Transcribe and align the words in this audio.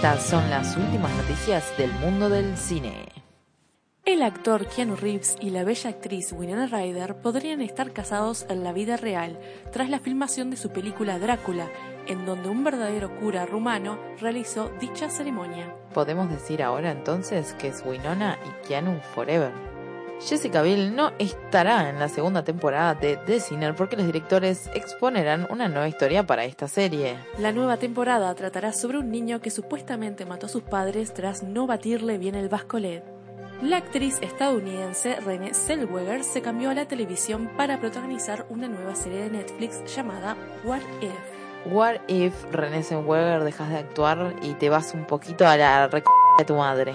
Estas 0.00 0.22
son 0.22 0.48
las 0.48 0.78
últimas 0.78 1.14
noticias 1.14 1.76
del 1.76 1.92
mundo 1.92 2.30
del 2.30 2.56
cine. 2.56 3.04
El 4.06 4.22
actor 4.22 4.66
Keanu 4.66 4.96
Reeves 4.96 5.36
y 5.42 5.50
la 5.50 5.62
bella 5.62 5.90
actriz 5.90 6.32
Winona 6.32 6.66
Ryder 6.68 7.16
podrían 7.16 7.60
estar 7.60 7.92
casados 7.92 8.46
en 8.48 8.64
la 8.64 8.72
vida 8.72 8.96
real 8.96 9.38
tras 9.70 9.90
la 9.90 9.98
filmación 9.98 10.50
de 10.50 10.56
su 10.56 10.70
película 10.70 11.18
Drácula, 11.18 11.68
en 12.06 12.24
donde 12.24 12.48
un 12.48 12.64
verdadero 12.64 13.14
cura 13.20 13.44
rumano 13.44 13.98
realizó 14.18 14.70
dicha 14.80 15.10
ceremonia. 15.10 15.76
Podemos 15.92 16.30
decir 16.30 16.62
ahora 16.62 16.92
entonces 16.92 17.52
que 17.58 17.68
es 17.68 17.84
Winona 17.84 18.38
y 18.46 18.66
Keanu 18.66 19.00
Forever. 19.14 19.52
Jessica 20.20 20.60
Biel 20.60 20.94
no 20.94 21.12
estará 21.18 21.88
en 21.88 21.98
la 21.98 22.08
segunda 22.08 22.44
temporada 22.44 22.94
de 22.94 23.16
The 23.16 23.40
Sinner 23.40 23.74
porque 23.74 23.96
los 23.96 24.04
directores 24.04 24.70
exponerán 24.74 25.46
una 25.50 25.68
nueva 25.68 25.88
historia 25.88 26.26
para 26.26 26.44
esta 26.44 26.68
serie. 26.68 27.16
La 27.38 27.52
nueva 27.52 27.78
temporada 27.78 28.34
tratará 28.34 28.72
sobre 28.72 28.98
un 28.98 29.10
niño 29.10 29.40
que 29.40 29.50
supuestamente 29.50 30.26
mató 30.26 30.46
a 30.46 30.50
sus 30.50 30.62
padres 30.62 31.14
tras 31.14 31.42
no 31.42 31.66
batirle 31.66 32.18
bien 32.18 32.34
el 32.34 32.50
bascolet. 32.50 33.02
La 33.62 33.78
actriz 33.78 34.18
estadounidense 34.20 35.16
Renée 35.20 35.54
Zellweger 35.54 36.22
se 36.22 36.42
cambió 36.42 36.70
a 36.70 36.74
la 36.74 36.86
televisión 36.86 37.50
para 37.56 37.80
protagonizar 37.80 38.46
una 38.50 38.68
nueva 38.68 38.94
serie 38.94 39.24
de 39.24 39.30
Netflix 39.30 39.82
llamada 39.94 40.36
What 40.64 40.80
If. 41.00 41.72
What 41.72 41.96
if 42.08 42.34
Renée 42.52 42.82
Zellweger 42.82 43.42
dejas 43.42 43.70
de 43.70 43.78
actuar 43.78 44.34
y 44.42 44.52
te 44.54 44.68
vas 44.68 44.92
un 44.94 45.06
poquito 45.06 45.46
a 45.46 45.56
la 45.56 45.88
rec 45.88 46.04
de 46.38 46.44
tu 46.44 46.54
madre? 46.54 46.94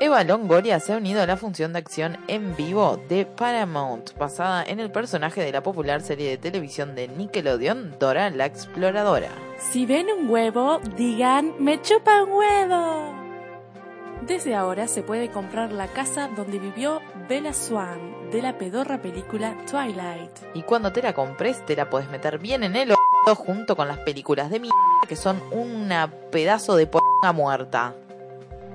Eva 0.00 0.22
Longoria 0.22 0.78
se 0.78 0.92
ha 0.92 0.96
unido 0.96 1.20
a 1.22 1.26
la 1.26 1.36
función 1.36 1.72
de 1.72 1.80
acción 1.80 2.18
en 2.28 2.54
vivo 2.54 3.00
de 3.08 3.26
Paramount, 3.26 4.16
basada 4.16 4.62
en 4.62 4.78
el 4.78 4.92
personaje 4.92 5.42
de 5.42 5.50
la 5.50 5.64
popular 5.64 6.02
serie 6.02 6.30
de 6.30 6.38
televisión 6.38 6.94
de 6.94 7.08
Nickelodeon, 7.08 7.96
Dora 7.98 8.30
la 8.30 8.46
Exploradora. 8.46 9.30
Si 9.58 9.86
ven 9.86 10.06
un 10.16 10.30
huevo, 10.30 10.78
digan, 10.96 11.52
me 11.58 11.82
chupa 11.82 12.22
un 12.22 12.30
huevo. 12.30 13.14
Desde 14.22 14.54
ahora 14.54 14.86
se 14.86 15.02
puede 15.02 15.30
comprar 15.30 15.72
la 15.72 15.88
casa 15.88 16.30
donde 16.36 16.60
vivió 16.60 17.00
Bella 17.28 17.52
Swan 17.52 18.30
de 18.30 18.40
la 18.40 18.56
pedorra 18.56 19.02
película 19.02 19.56
Twilight. 19.68 20.30
Y 20.54 20.62
cuando 20.62 20.92
te 20.92 21.02
la 21.02 21.12
compres, 21.12 21.66
te 21.66 21.74
la 21.74 21.90
puedes 21.90 22.08
meter 22.08 22.38
bien 22.38 22.62
en 22.62 22.76
el 22.76 22.92
o 22.92 23.34
junto 23.34 23.74
con 23.74 23.88
las 23.88 23.98
películas 23.98 24.48
de 24.48 24.60
mierda 24.60 24.76
que 25.08 25.16
son 25.16 25.42
una 25.50 26.08
pedazo 26.30 26.76
de 26.76 26.86
p 26.86 26.98
muerta. 27.34 27.94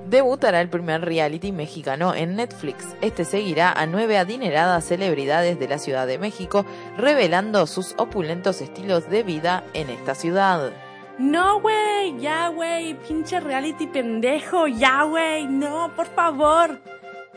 Debutará 0.06 0.60
el 0.60 0.68
primer 0.68 1.00
reality 1.00 1.50
mexicano 1.50 2.14
en 2.14 2.36
Netflix. 2.36 2.94
Este 3.00 3.24
seguirá 3.24 3.72
a 3.72 3.86
nueve 3.86 4.18
adineradas 4.18 4.84
celebridades 4.84 5.58
de 5.58 5.68
la 5.68 5.78
Ciudad 5.78 6.06
de 6.06 6.18
México, 6.18 6.66
revelando 6.98 7.66
sus 7.66 7.94
opulentos 7.96 8.60
estilos 8.60 9.08
de 9.08 9.22
vida 9.22 9.64
en 9.72 9.88
esta 9.88 10.14
ciudad. 10.14 10.72
No, 11.18 11.60
güey, 11.60 12.18
ya, 12.18 12.48
güey, 12.48 12.94
pinche 12.94 13.40
reality 13.40 13.86
pendejo, 13.86 14.66
ya, 14.66 15.04
güey, 15.04 15.46
no, 15.46 15.92
por 15.94 16.06
favor. 16.06 16.80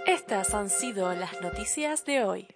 Estas 0.06 0.54
han 0.54 0.70
sido 0.70 1.14
las 1.14 1.42
noticias 1.42 2.04
de 2.04 2.24
hoy. 2.24 2.48